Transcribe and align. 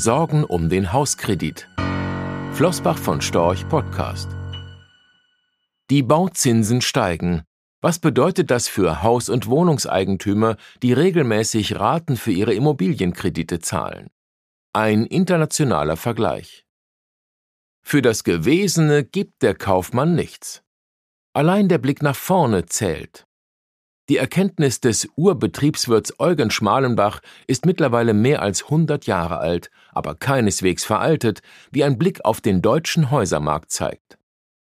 Sorgen 0.00 0.44
um 0.44 0.70
den 0.70 0.94
Hauskredit. 0.94 1.68
Flossbach 2.54 2.96
von 2.96 3.20
Storch 3.20 3.68
Podcast. 3.68 4.30
Die 5.90 6.02
Bauzinsen 6.02 6.80
steigen. 6.80 7.42
Was 7.82 7.98
bedeutet 7.98 8.50
das 8.50 8.66
für 8.66 9.02
Haus- 9.02 9.28
und 9.28 9.46
Wohnungseigentümer, 9.46 10.56
die 10.82 10.94
regelmäßig 10.94 11.78
Raten 11.78 12.16
für 12.16 12.32
ihre 12.32 12.54
Immobilienkredite 12.54 13.58
zahlen? 13.58 14.08
Ein 14.72 15.04
internationaler 15.04 15.98
Vergleich. 15.98 16.64
Für 17.82 18.00
das 18.00 18.24
Gewesene 18.24 19.04
gibt 19.04 19.42
der 19.42 19.54
Kaufmann 19.54 20.14
nichts. 20.14 20.62
Allein 21.34 21.68
der 21.68 21.78
Blick 21.78 22.00
nach 22.00 22.16
vorne 22.16 22.64
zählt. 22.64 23.26
Die 24.10 24.16
Erkenntnis 24.16 24.80
des 24.80 25.08
Urbetriebswirts 25.14 26.18
Eugen 26.18 26.50
Schmalenbach 26.50 27.20
ist 27.46 27.64
mittlerweile 27.64 28.12
mehr 28.12 28.42
als 28.42 28.64
100 28.64 29.06
Jahre 29.06 29.38
alt, 29.38 29.70
aber 29.92 30.16
keineswegs 30.16 30.84
veraltet, 30.84 31.42
wie 31.70 31.84
ein 31.84 31.96
Blick 31.96 32.24
auf 32.24 32.40
den 32.40 32.60
deutschen 32.60 33.12
Häusermarkt 33.12 33.70
zeigt. 33.70 34.18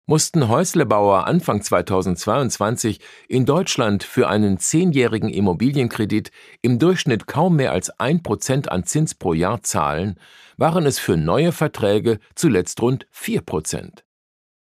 Mussten 0.07 0.49
Häuslebauer 0.49 1.29
Anfang 1.29 1.63
2022 1.63 2.99
in 3.29 3.47
Deutschland 3.47 4.03
für 4.03 4.29
einen 4.29 4.59
zehnjährigen 4.59 5.29
Immobilienkredit 5.29 6.33
im 6.61 6.81
Durchschnitt 6.81 7.29
kaum 7.29 7.55
mehr 7.55 7.71
als 7.71 8.01
ein 8.01 8.25
Prozent 8.25 8.73
an 8.73 8.83
Zins 8.83 9.15
pro 9.15 9.33
Jahr 9.33 9.63
zahlen, 9.63 10.19
waren 10.57 10.87
es 10.87 10.99
für 10.99 11.17
neue 11.17 11.53
Verträge 11.53 12.19
zuletzt 12.35 12.83
rund 12.83 13.07
vier 13.13 13.43
Prozent. 13.43 14.03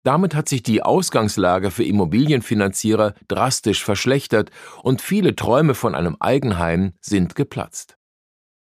Damit 0.04 0.34
hat 0.34 0.50
sich 0.50 0.64
die 0.64 0.82
Ausgangslage 0.82 1.70
für 1.70 1.84
Immobilienfinanzierer 1.84 3.14
drastisch 3.28 3.84
verschlechtert 3.84 4.50
und 4.82 5.02
viele 5.02 5.36
Träume 5.36 5.76
von 5.76 5.94
einem 5.94 6.18
Eigenheim 6.20 6.94
sind 7.02 7.36
geplatzt. 7.36 7.98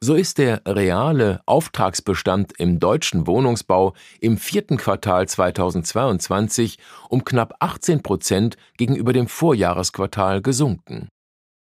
So 0.05 0.15
ist 0.15 0.39
der 0.39 0.63
reale 0.67 1.41
Auftragsbestand 1.47 2.53
im 2.59 2.79
deutschen 2.79 3.27
Wohnungsbau 3.27 3.95
im 4.21 4.37
vierten 4.37 4.77
Quartal 4.77 5.27
2022 5.27 6.79
um 7.09 7.25
knapp 7.25 7.57
18 7.61 8.03
Prozent 8.03 8.57
gegenüber 8.77 9.13
dem 9.13 9.27
Vorjahresquartal 9.27 10.43
gesunken. 10.43 11.09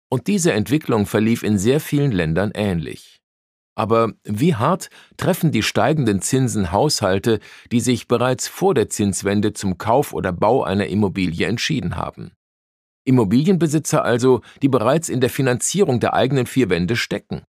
Und 0.09 0.27
diese 0.27 0.53
Entwicklung 0.53 1.05
verlief 1.05 1.43
in 1.43 1.57
sehr 1.57 1.79
vielen 1.79 2.11
Ländern 2.11 2.51
ähnlich. 2.55 3.21
Aber 3.75 4.13
wie 4.23 4.55
hart 4.55 4.89
treffen 5.17 5.51
die 5.51 5.61
steigenden 5.61 6.21
Zinsen 6.21 6.71
Haushalte, 6.71 7.39
die 7.71 7.81
sich 7.81 8.07
bereits 8.07 8.47
vor 8.47 8.73
der 8.73 8.89
Zinswende 8.89 9.51
zum 9.51 9.77
Kauf 9.77 10.13
oder 10.13 10.31
Bau 10.31 10.63
einer 10.63 10.87
Immobilie 10.87 11.45
entschieden 11.45 11.97
haben? 11.97 12.31
Immobilienbesitzer 13.03 14.03
also, 14.03 14.41
die 14.61 14.69
bereits 14.69 15.09
in 15.09 15.21
der 15.21 15.29
Finanzierung 15.29 15.99
der 15.99 16.13
eigenen 16.13 16.47
vier 16.47 16.69
Wände 16.69 16.95
stecken. 16.95 17.43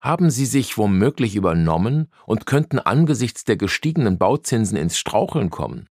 Haben 0.00 0.30
sie 0.30 0.46
sich 0.46 0.76
womöglich 0.76 1.34
übernommen 1.34 2.08
und 2.26 2.46
könnten 2.46 2.78
angesichts 2.78 3.44
der 3.44 3.56
gestiegenen 3.56 4.18
Bauzinsen 4.18 4.76
ins 4.76 4.98
Straucheln 4.98 5.50
kommen? 5.50 5.88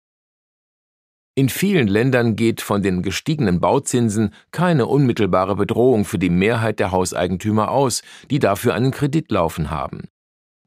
In 1.36 1.48
vielen 1.48 1.88
Ländern 1.88 2.36
geht 2.36 2.60
von 2.60 2.82
den 2.82 3.02
gestiegenen 3.02 3.58
Bauzinsen 3.58 4.32
keine 4.52 4.86
unmittelbare 4.86 5.56
Bedrohung 5.56 6.04
für 6.04 6.18
die 6.18 6.30
Mehrheit 6.30 6.78
der 6.78 6.92
Hauseigentümer 6.92 7.72
aus, 7.72 8.02
die 8.30 8.38
dafür 8.38 8.74
einen 8.74 8.92
Kredit 8.92 9.32
laufen 9.32 9.70
haben. 9.70 10.08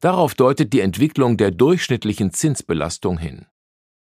Darauf 0.00 0.34
deutet 0.34 0.74
die 0.74 0.80
Entwicklung 0.80 1.38
der 1.38 1.52
durchschnittlichen 1.52 2.32
Zinsbelastung 2.32 3.16
hin. 3.16 3.46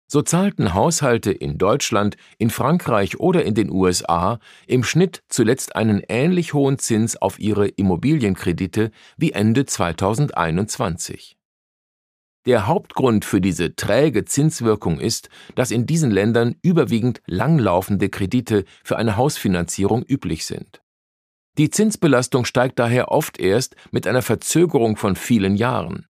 So 0.09 0.23
zahlten 0.23 0.73
Haushalte 0.73 1.31
in 1.31 1.59
Deutschland, 1.59 2.17
in 2.39 2.49
Frankreich 2.49 3.21
oder 3.21 3.45
in 3.45 3.55
den 3.55 3.71
USA 3.71 4.39
im 4.67 4.83
Schnitt 4.83 5.25
zuletzt 5.29 5.77
einen 5.77 6.03
ähnlich 6.09 6.55
hohen 6.55 6.79
Zins 6.79 7.21
auf 7.21 7.39
ihre 7.39 7.69
Immobilienkredite 7.69 8.93
wie 9.17 9.33
Ende 9.33 9.67
2021. 9.67 11.36
Der 12.47 12.69
Hauptgrund 12.69 13.25
für 13.25 13.41
diese 13.41 13.75
träge 13.75 14.25
Zinswirkung 14.25 15.01
ist, 15.01 15.29
dass 15.57 15.73
in 15.73 15.85
diesen 15.85 16.13
Ländern 16.13 16.55
überwiegend 16.63 17.21
langlaufende 17.27 18.09
Kredite 18.09 18.65
für 18.85 18.97
eine 18.97 19.17
Hausfinanzierung 19.17 20.05
üblich 20.05 20.47
sind. 20.47 20.81
Die 21.59 21.71
Zinsbelastung 21.71 22.45
steigt 22.45 22.79
daher 22.79 23.11
oft 23.11 23.41
erst 23.41 23.75
mit 23.91 24.07
einer 24.07 24.23
Verzögerung 24.23 24.97
von 24.97 25.17
vielen 25.17 25.57
Jahren. 25.57 26.07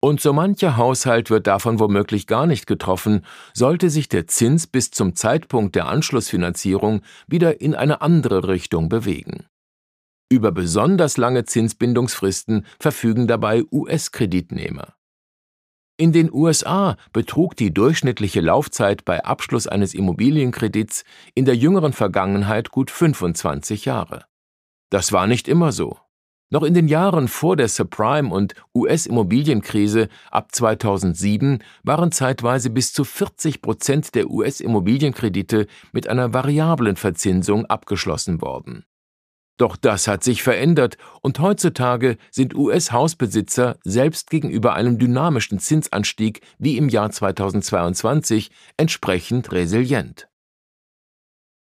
Und 0.00 0.20
so 0.20 0.32
mancher 0.32 0.76
Haushalt 0.76 1.30
wird 1.30 1.46
davon 1.46 1.78
womöglich 1.78 2.26
gar 2.26 2.46
nicht 2.46 2.66
getroffen, 2.66 3.24
sollte 3.52 3.90
sich 3.90 4.08
der 4.08 4.26
Zins 4.26 4.66
bis 4.66 4.90
zum 4.90 5.14
Zeitpunkt 5.14 5.76
der 5.76 5.86
Anschlussfinanzierung 5.86 7.02
wieder 7.26 7.60
in 7.60 7.74
eine 7.74 8.00
andere 8.00 8.48
Richtung 8.48 8.88
bewegen. 8.88 9.46
Über 10.30 10.50
besonders 10.50 11.18
lange 11.18 11.44
Zinsbindungsfristen 11.44 12.64
verfügen 12.80 13.26
dabei 13.26 13.64
US-Kreditnehmer. 13.70 14.94
In 16.02 16.10
den 16.10 16.32
USA 16.32 16.96
betrug 17.12 17.54
die 17.54 17.72
durchschnittliche 17.72 18.40
Laufzeit 18.40 19.04
bei 19.04 19.24
Abschluss 19.24 19.68
eines 19.68 19.94
Immobilienkredits 19.94 21.04
in 21.36 21.44
der 21.44 21.54
jüngeren 21.54 21.92
Vergangenheit 21.92 22.72
gut 22.72 22.90
25 22.90 23.84
Jahre. 23.84 24.24
Das 24.90 25.12
war 25.12 25.28
nicht 25.28 25.46
immer 25.46 25.70
so. 25.70 25.98
Noch 26.50 26.64
in 26.64 26.74
den 26.74 26.88
Jahren 26.88 27.28
vor 27.28 27.54
der 27.54 27.68
Subprime- 27.68 28.34
und 28.34 28.56
US-Immobilienkrise 28.74 30.08
ab 30.32 30.48
2007 30.50 31.62
waren 31.84 32.10
zeitweise 32.10 32.70
bis 32.70 32.92
zu 32.92 33.04
40 33.04 33.62
Prozent 33.62 34.16
der 34.16 34.28
US-Immobilienkredite 34.28 35.68
mit 35.92 36.08
einer 36.08 36.34
variablen 36.34 36.96
Verzinsung 36.96 37.66
abgeschlossen 37.66 38.40
worden. 38.40 38.86
Doch 39.58 39.76
das 39.76 40.08
hat 40.08 40.24
sich 40.24 40.42
verändert 40.42 40.96
und 41.20 41.38
heutzutage 41.38 42.16
sind 42.30 42.54
US-Hausbesitzer 42.54 43.78
selbst 43.84 44.30
gegenüber 44.30 44.74
einem 44.74 44.98
dynamischen 44.98 45.58
Zinsanstieg 45.58 46.40
wie 46.58 46.76
im 46.76 46.88
Jahr 46.88 47.10
2022 47.10 48.50
entsprechend 48.76 49.52
resilient. 49.52 50.28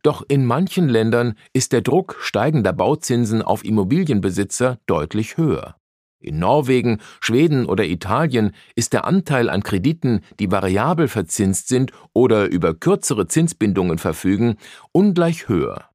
Doch 0.03 0.23
in 0.27 0.45
manchen 0.45 0.89
Ländern 0.89 1.35
ist 1.53 1.73
der 1.73 1.81
Druck 1.81 2.17
steigender 2.21 2.73
Bauzinsen 2.73 3.41
auf 3.41 3.65
Immobilienbesitzer 3.65 4.79
deutlich 4.87 5.37
höher. 5.37 5.77
In 6.19 6.39
Norwegen, 6.39 7.01
Schweden 7.21 7.67
oder 7.67 7.85
Italien 7.85 8.53
ist 8.77 8.93
der 8.93 9.05
Anteil 9.05 9.51
an 9.51 9.63
Krediten, 9.63 10.21
die 10.39 10.51
variabel 10.51 11.09
verzinst 11.09 11.69
sind 11.69 11.93
oder 12.13 12.47
über 12.47 12.75
kürzere 12.75 13.27
Zinsbindungen 13.27 13.99
verfügen, 13.99 14.57
ungleich 14.93 15.49
höher. 15.49 15.92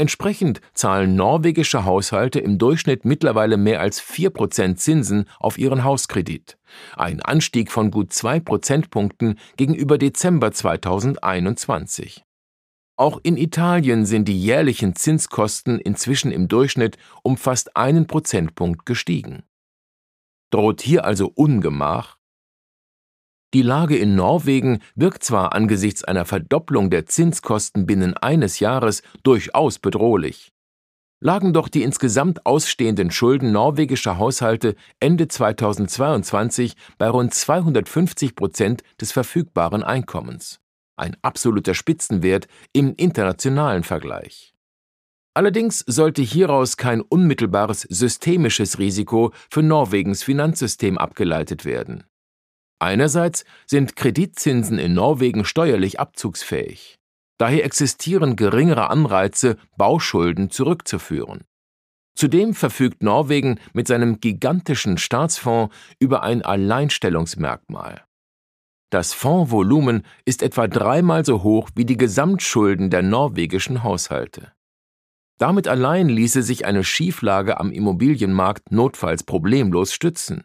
Entsprechend 0.00 0.62
zahlen 0.72 1.14
norwegische 1.14 1.84
Haushalte 1.84 2.40
im 2.40 2.56
Durchschnitt 2.56 3.04
mittlerweile 3.04 3.58
mehr 3.58 3.82
als 3.82 4.00
4% 4.00 4.76
Zinsen 4.76 5.26
auf 5.38 5.58
ihren 5.58 5.84
Hauskredit. 5.84 6.56
Ein 6.96 7.20
Anstieg 7.20 7.70
von 7.70 7.90
gut 7.90 8.10
zwei 8.10 8.40
Prozentpunkten 8.40 9.38
gegenüber 9.58 9.98
Dezember 9.98 10.52
2021. 10.52 12.24
Auch 12.96 13.20
in 13.22 13.36
Italien 13.36 14.06
sind 14.06 14.26
die 14.26 14.42
jährlichen 14.42 14.96
Zinskosten 14.96 15.78
inzwischen 15.78 16.32
im 16.32 16.48
Durchschnitt 16.48 16.96
um 17.22 17.36
fast 17.36 17.76
einen 17.76 18.06
Prozentpunkt 18.06 18.86
gestiegen. 18.86 19.42
Droht 20.48 20.80
hier 20.80 21.04
also 21.04 21.30
Ungemach? 21.34 22.16
Die 23.52 23.62
Lage 23.62 23.96
in 23.96 24.14
Norwegen 24.14 24.80
wirkt 24.94 25.24
zwar 25.24 25.54
angesichts 25.54 26.04
einer 26.04 26.24
Verdopplung 26.24 26.88
der 26.88 27.06
Zinskosten 27.06 27.84
binnen 27.84 28.16
eines 28.16 28.60
Jahres 28.60 29.02
durchaus 29.24 29.80
bedrohlich. 29.80 30.52
Lagen 31.22 31.52
doch 31.52 31.68
die 31.68 31.82
insgesamt 31.82 32.46
ausstehenden 32.46 33.10
Schulden 33.10 33.50
norwegischer 33.50 34.18
Haushalte 34.18 34.76
Ende 35.00 35.26
2022 35.26 36.76
bei 36.96 37.08
rund 37.08 37.34
250 37.34 38.36
Prozent 38.36 38.82
des 39.00 39.12
verfügbaren 39.12 39.82
Einkommens. 39.82 40.60
Ein 40.96 41.16
absoluter 41.20 41.74
Spitzenwert 41.74 42.46
im 42.72 42.94
internationalen 42.96 43.82
Vergleich. 43.82 44.54
Allerdings 45.34 45.80
sollte 45.86 46.22
hieraus 46.22 46.76
kein 46.76 47.00
unmittelbares 47.00 47.82
systemisches 47.82 48.78
Risiko 48.78 49.32
für 49.50 49.62
Norwegens 49.62 50.22
Finanzsystem 50.22 50.98
abgeleitet 50.98 51.64
werden. 51.64 52.04
Einerseits 52.80 53.44
sind 53.66 53.94
Kreditzinsen 53.94 54.78
in 54.78 54.94
Norwegen 54.94 55.44
steuerlich 55.44 56.00
abzugsfähig. 56.00 56.98
Daher 57.38 57.64
existieren 57.64 58.36
geringere 58.36 58.90
Anreize, 58.90 59.56
Bauschulden 59.76 60.50
zurückzuführen. 60.50 61.44
Zudem 62.14 62.54
verfügt 62.54 63.02
Norwegen 63.02 63.60
mit 63.72 63.86
seinem 63.86 64.20
gigantischen 64.20 64.98
Staatsfonds 64.98 65.74
über 65.98 66.22
ein 66.22 66.42
Alleinstellungsmerkmal. 66.42 68.04
Das 68.90 69.12
Fondsvolumen 69.12 70.04
ist 70.24 70.42
etwa 70.42 70.66
dreimal 70.66 71.24
so 71.24 71.42
hoch 71.42 71.70
wie 71.76 71.84
die 71.84 71.96
Gesamtschulden 71.96 72.90
der 72.90 73.02
norwegischen 73.02 73.84
Haushalte. 73.84 74.52
Damit 75.38 75.68
allein 75.68 76.08
ließe 76.08 76.42
sich 76.42 76.66
eine 76.66 76.84
Schieflage 76.84 77.60
am 77.60 77.72
Immobilienmarkt 77.72 78.72
notfalls 78.72 79.22
problemlos 79.22 79.94
stützen. 79.94 80.44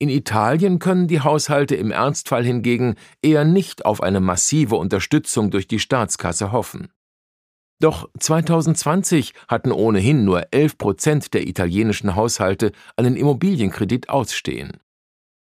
In 0.00 0.08
Italien 0.08 0.78
können 0.78 1.08
die 1.08 1.20
Haushalte 1.20 1.74
im 1.74 1.90
Ernstfall 1.90 2.44
hingegen 2.44 2.94
eher 3.20 3.44
nicht 3.44 3.84
auf 3.84 4.00
eine 4.00 4.20
massive 4.20 4.76
Unterstützung 4.76 5.50
durch 5.50 5.66
die 5.66 5.80
Staatskasse 5.80 6.52
hoffen. 6.52 6.92
Doch 7.80 8.08
2020 8.18 9.34
hatten 9.48 9.72
ohnehin 9.72 10.24
nur 10.24 10.52
11 10.52 10.78
Prozent 10.78 11.34
der 11.34 11.46
italienischen 11.46 12.14
Haushalte 12.14 12.72
einen 12.96 13.16
Immobilienkredit 13.16 14.08
ausstehen. 14.08 14.78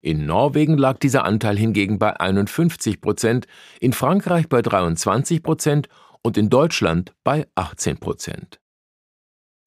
In 0.02 0.26
Norwegen 0.26 0.78
lag 0.78 1.00
dieser 1.00 1.26
Anteil 1.26 1.58
hingegen 1.58 2.00
bei 2.00 2.18
51 2.18 3.02
Prozent, 3.02 3.48
in 3.82 3.92
Frankreich 3.92 4.48
bei 4.48 4.62
23 4.62 5.44
Prozent 5.44 5.90
und 6.22 6.38
in 6.38 6.50
Deutschland 6.50 7.14
bei 7.24 7.48
18 7.56 7.98
Prozent. 7.98 8.60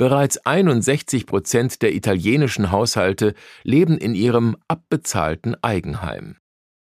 Bereits 0.00 0.38
61 0.46 1.26
Prozent 1.26 1.82
der 1.82 1.94
italienischen 1.94 2.70
Haushalte 2.72 3.34
leben 3.64 3.98
in 3.98 4.14
ihrem 4.14 4.56
abbezahlten 4.66 5.62
Eigenheim. 5.62 6.38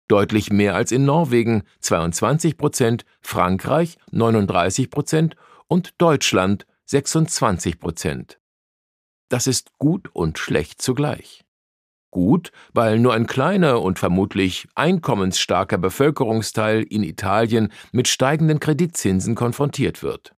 Deutlich 0.08 0.50
mehr 0.50 0.74
als 0.74 0.90
in 0.90 1.04
Norwegen 1.04 1.62
22 1.82 2.56
Prozent, 2.56 3.04
Frankreich 3.20 3.96
39 4.10 4.90
Prozent 4.90 5.36
und 5.68 5.94
Deutschland 5.98 6.66
26 6.86 7.78
Prozent. 7.78 8.40
Das 9.28 9.46
ist 9.46 9.78
gut 9.78 10.08
und 10.12 10.38
schlecht 10.38 10.82
zugleich. 10.82 11.44
Gut, 12.10 12.50
weil 12.72 12.98
nur 12.98 13.14
ein 13.14 13.28
kleiner 13.28 13.82
und 13.82 14.00
vermutlich 14.00 14.66
einkommensstarker 14.74 15.78
Bevölkerungsteil 15.78 16.82
in 16.82 17.04
Italien 17.04 17.72
mit 17.92 18.08
steigenden 18.08 18.58
Kreditzinsen 18.58 19.36
konfrontiert 19.36 20.02
wird. 20.02 20.34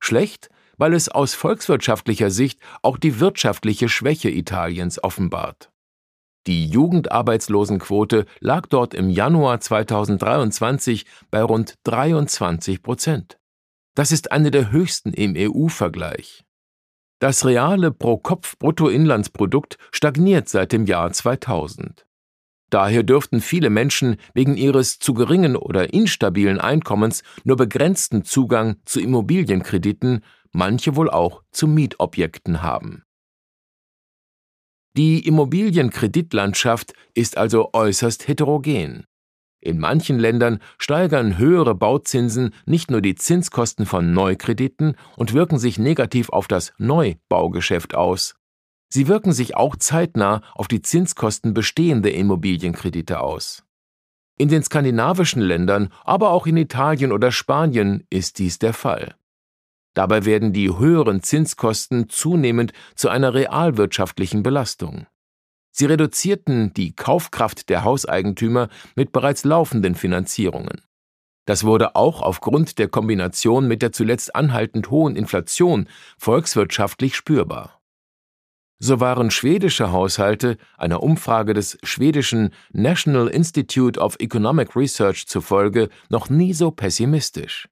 Schlecht, 0.00 0.48
weil 0.78 0.94
es 0.94 1.08
aus 1.08 1.34
volkswirtschaftlicher 1.34 2.30
Sicht 2.30 2.60
auch 2.82 2.98
die 2.98 3.20
wirtschaftliche 3.20 3.88
Schwäche 3.88 4.30
Italiens 4.30 5.02
offenbart. 5.02 5.70
Die 6.46 6.66
Jugendarbeitslosenquote 6.66 8.26
lag 8.40 8.66
dort 8.66 8.94
im 8.94 9.10
Januar 9.10 9.60
2023 9.60 11.06
bei 11.30 11.42
rund 11.42 11.74
23 11.84 12.82
Prozent. 12.82 13.38
Das 13.94 14.10
ist 14.10 14.32
eine 14.32 14.50
der 14.50 14.72
höchsten 14.72 15.12
im 15.12 15.34
EU-Vergleich. 15.36 16.44
Das 17.20 17.44
reale 17.44 17.92
Pro-Kopf-Bruttoinlandsprodukt 17.92 19.78
stagniert 19.92 20.48
seit 20.48 20.72
dem 20.72 20.86
Jahr 20.86 21.12
2000. 21.12 22.04
Daher 22.70 23.02
dürften 23.02 23.40
viele 23.40 23.70
Menschen 23.70 24.16
wegen 24.34 24.56
ihres 24.56 24.98
zu 24.98 25.14
geringen 25.14 25.54
oder 25.54 25.92
instabilen 25.92 26.58
Einkommens 26.58 27.22
nur 27.44 27.56
begrenzten 27.56 28.24
Zugang 28.24 28.76
zu 28.86 28.98
Immobilienkrediten 28.98 30.24
manche 30.52 30.96
wohl 30.96 31.10
auch 31.10 31.42
zu 31.50 31.66
Mietobjekten 31.66 32.62
haben. 32.62 33.02
Die 34.96 35.26
Immobilienkreditlandschaft 35.26 36.92
ist 37.14 37.38
also 37.38 37.70
äußerst 37.72 38.28
heterogen. 38.28 39.06
In 39.60 39.78
manchen 39.78 40.18
Ländern 40.18 40.58
steigern 40.76 41.38
höhere 41.38 41.74
Bauzinsen 41.74 42.52
nicht 42.66 42.90
nur 42.90 43.00
die 43.00 43.14
Zinskosten 43.14 43.86
von 43.86 44.12
Neukrediten 44.12 44.96
und 45.16 45.32
wirken 45.32 45.58
sich 45.58 45.78
negativ 45.78 46.30
auf 46.30 46.48
das 46.48 46.72
Neubaugeschäft 46.78 47.94
aus. 47.94 48.34
Sie 48.92 49.08
wirken 49.08 49.32
sich 49.32 49.56
auch 49.56 49.76
zeitnah 49.76 50.42
auf 50.54 50.68
die 50.68 50.82
Zinskosten 50.82 51.54
bestehender 51.54 52.12
Immobilienkredite 52.12 53.20
aus. 53.20 53.64
In 54.36 54.48
den 54.48 54.62
skandinavischen 54.62 55.40
Ländern, 55.40 55.90
aber 56.04 56.30
auch 56.30 56.46
in 56.46 56.56
Italien 56.56 57.12
oder 57.12 57.30
Spanien 57.30 58.04
ist 58.10 58.38
dies 58.38 58.58
der 58.58 58.74
Fall. 58.74 59.14
Dabei 59.94 60.24
werden 60.24 60.52
die 60.52 60.70
höheren 60.70 61.22
Zinskosten 61.22 62.08
zunehmend 62.08 62.72
zu 62.94 63.08
einer 63.08 63.34
realwirtschaftlichen 63.34 64.42
Belastung. 64.42 65.06
Sie 65.70 65.86
reduzierten 65.86 66.74
die 66.74 66.94
Kaufkraft 66.94 67.68
der 67.68 67.84
Hauseigentümer 67.84 68.68
mit 68.94 69.12
bereits 69.12 69.44
laufenden 69.44 69.94
Finanzierungen. 69.94 70.82
Das 71.46 71.64
wurde 71.64 71.96
auch 71.96 72.22
aufgrund 72.22 72.78
der 72.78 72.88
Kombination 72.88 73.66
mit 73.66 73.82
der 73.82 73.92
zuletzt 73.92 74.36
anhaltend 74.36 74.90
hohen 74.90 75.16
Inflation 75.16 75.88
volkswirtschaftlich 76.18 77.16
spürbar. 77.16 77.80
So 78.78 79.00
waren 79.00 79.30
schwedische 79.30 79.92
Haushalte 79.92 80.56
einer 80.76 81.02
Umfrage 81.02 81.54
des 81.54 81.78
schwedischen 81.82 82.50
National 82.72 83.28
Institute 83.28 83.98
of 83.98 84.16
Economic 84.18 84.74
Research 84.76 85.26
zufolge 85.26 85.88
noch 86.10 86.30
nie 86.30 86.52
so 86.52 86.70
pessimistisch. 86.70 87.68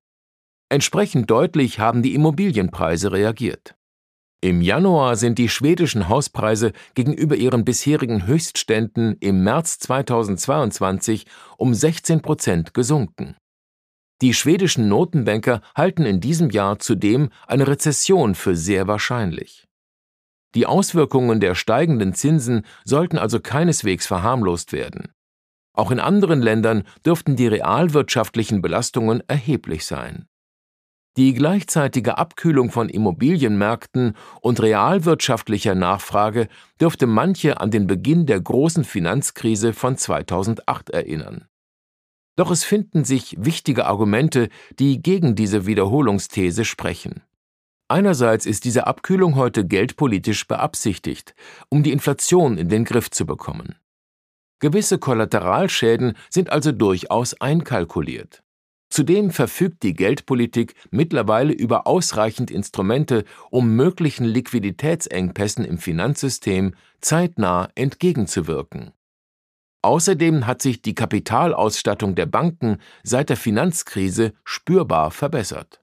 Entsprechend 0.73 1.29
deutlich 1.29 1.81
haben 1.81 2.01
die 2.01 2.15
Immobilienpreise 2.15 3.11
reagiert. 3.11 3.75
Im 4.41 4.63
Januar 4.63 5.17
sind 5.17 5.39
die 5.39 5.49
schwedischen 5.49 6.09
Hauspreise 6.09 6.73
gegenüber 6.95 7.35
ihren 7.35 7.65
bisherigen 7.65 8.27
Höchstständen 8.27 9.17
im 9.19 9.43
März 9.43 9.81
2022 9.81 11.27
um 11.59 11.75
16 11.75 12.23
Prozent 12.23 12.73
gesunken. 12.73 13.37
Die 14.23 14.33
schwedischen 14.33 14.89
Notenbanker 14.89 15.61
halten 15.75 16.07
in 16.07 16.21
diesem 16.21 16.51
Jahr 16.51 16.79
zudem 16.79 17.31
eine 17.49 17.67
Rezession 17.67 18.37
für 18.37 18.55
sehr 18.55 18.87
wahrscheinlich. 18.87 19.67
Die 20.55 20.67
Auswirkungen 20.67 21.41
der 21.41 21.57
steigenden 21.57 22.15
Zinsen 22.15 22.65
sollten 22.85 23.19
also 23.19 23.41
keineswegs 23.41 24.07
verharmlost 24.07 24.73
werden. 24.73 25.13
Auch 25.75 25.91
in 25.91 25.99
anderen 25.99 26.43
Ländern 26.43 26.85
dürften 27.05 27.35
die 27.35 27.49
realwirtschaftlichen 27.49 28.63
Belastungen 28.63 29.23
erheblich 29.27 29.85
sein. 29.85 30.30
Die 31.17 31.35
gleichzeitige 31.35 32.19
Abkühlung 32.19 32.71
von 32.71 32.89
Immobilienmärkten 32.89 34.17
und 34.41 34.61
realwirtschaftlicher 34.61 35.75
Nachfrage 35.75 36.49
dürfte 36.81 37.07
manche 37.07 37.61
an 37.61 37.71
den 37.71 37.87
Beginn 37.87 38.27
der 38.27 38.41
großen 38.41 38.85
Finanzkrise 38.85 39.73
von 39.73 39.97
2008 39.97 40.91
erinnern. 40.91 41.47
Doch 42.37 42.51
es 42.51 42.65
finden 42.65 43.05
sich 43.05 43.37
wichtige 43.39 43.87
Argumente, 43.87 44.49
die 44.79 45.03
gegen 45.03 45.35
diese 45.35 45.67
Wiederholungsthese 45.67 46.65
sprechen. 46.65 47.23
Einerseits 47.89 48.47
ist 48.47 48.65
diese 48.65 48.87
Abkühlung 48.87 49.35
heute 49.35 49.67
geldpolitisch 49.67 50.47
beabsichtigt, 50.47 51.35
um 51.71 51.83
die 51.83 51.91
Inflation 51.91 52.57
in 52.57 52.69
den 52.69 52.85
Griff 52.85 53.11
zu 53.11 53.27
bekommen. 53.27 53.75
Gewisse 54.61 54.99
Kollateralschäden 54.99 56.17
sind 56.29 56.51
also 56.51 56.71
durchaus 56.71 57.41
einkalkuliert. 57.41 58.45
Zudem 58.91 59.31
verfügt 59.31 59.85
die 59.85 59.95
Geldpolitik 59.95 60.75
mittlerweile 60.91 61.53
über 61.53 61.87
ausreichend 61.87 62.51
Instrumente, 62.51 63.25
um 63.51 63.77
möglichen 63.77 64.25
Liquiditätsengpässen 64.25 65.65
im 65.65 65.79
Finanzsystem 65.79 66.75
zeitnah 67.01 67.69
entgegenzuwirken. 67.77 68.93
Außerdem 69.83 70.47
hat 70.47 70.61
sich 70.61 70.83
die 70.83 70.95
Kapitalausstattung 70.95 72.15
der 72.15 72.27
Banken 72.27 72.79
seit 73.03 73.31
der 73.31 73.37
Finanzkrise 73.37 74.35
spürbar 74.45 75.11
verbessert. 75.11 75.81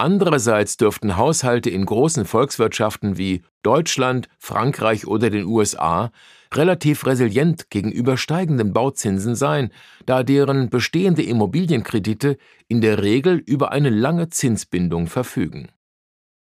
Andererseits 0.00 0.78
dürften 0.78 1.18
Haushalte 1.18 1.68
in 1.68 1.84
großen 1.84 2.24
Volkswirtschaften 2.24 3.18
wie 3.18 3.42
Deutschland, 3.62 4.30
Frankreich 4.38 5.06
oder 5.06 5.28
den 5.28 5.44
USA 5.44 6.10
relativ 6.54 7.04
resilient 7.04 7.68
gegenüber 7.68 8.16
steigenden 8.16 8.72
Bauzinsen 8.72 9.34
sein, 9.34 9.70
da 10.06 10.22
deren 10.22 10.70
bestehende 10.70 11.22
Immobilienkredite 11.22 12.38
in 12.66 12.80
der 12.80 13.02
Regel 13.02 13.42
über 13.44 13.72
eine 13.72 13.90
lange 13.90 14.30
Zinsbindung 14.30 15.06
verfügen. 15.06 15.68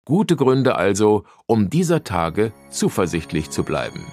Gute 0.04 0.36
Gründe 0.36 0.76
also, 0.76 1.24
um 1.46 1.68
dieser 1.68 2.04
Tage 2.04 2.52
zuversichtlich 2.70 3.50
zu 3.50 3.64
bleiben. 3.64 4.06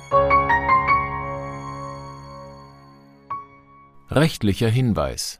Rechtlicher 4.10 4.70
Hinweis 4.70 5.39